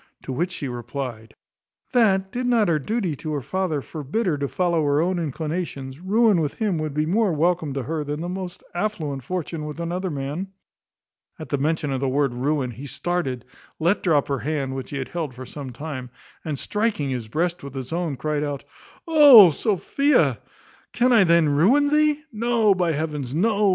To 0.23 0.33
which 0.33 0.49
she 0.49 0.67
replied, 0.67 1.35
"That, 1.91 2.31
did 2.31 2.47
not 2.47 2.69
her 2.69 2.79
duty 2.79 3.15
to 3.17 3.33
her 3.33 3.41
father 3.43 3.83
forbid 3.83 4.25
her 4.25 4.35
to 4.39 4.47
follow 4.47 4.83
her 4.83 4.99
own 4.99 5.19
inclinations, 5.19 5.99
ruin 5.99 6.41
with 6.41 6.55
him 6.55 6.79
would 6.79 6.95
be 6.95 7.05
more 7.05 7.31
welcome 7.31 7.71
to 7.75 7.83
her 7.83 8.03
than 8.03 8.19
the 8.19 8.27
most 8.27 8.63
affluent 8.73 9.21
fortune 9.23 9.63
with 9.65 9.79
another 9.79 10.09
man." 10.09 10.47
At 11.37 11.49
the 11.49 11.59
mention 11.59 11.91
of 11.91 11.99
the 11.99 12.09
word 12.09 12.33
ruin, 12.33 12.71
he 12.71 12.87
started, 12.87 13.45
let 13.77 14.01
drop 14.01 14.27
her 14.27 14.39
hand, 14.39 14.73
which 14.73 14.89
he 14.89 14.97
had 14.97 15.09
held 15.09 15.35
for 15.35 15.45
some 15.45 15.71
time, 15.71 16.09
and 16.43 16.57
striking 16.57 17.11
his 17.11 17.27
breast 17.27 17.61
with 17.61 17.75
his 17.75 17.93
own, 17.93 18.17
cried 18.17 18.43
out, 18.43 18.63
"Oh, 19.07 19.51
Sophia! 19.51 20.39
can 20.93 21.13
I 21.13 21.25
then 21.25 21.47
ruin 21.47 21.89
thee? 21.89 22.21
No; 22.31 22.73
by 22.73 22.91
heavens, 22.93 23.35
no! 23.35 23.69